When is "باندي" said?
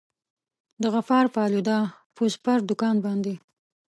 3.03-3.35